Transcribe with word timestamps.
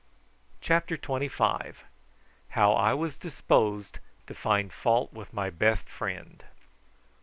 CHAPTER 0.61 0.97
TWENTY 0.97 1.27
FIVE. 1.27 1.83
HOW 2.57 2.73
I 2.73 2.95
WAS 2.95 3.17
DISPOSED 3.17 3.99
TO 4.25 4.33
FIND 4.33 4.73
FAULT 4.73 5.13
WITH 5.13 5.31
MY 5.31 5.51
BEST 5.51 5.87
FRIEND. 5.87 6.43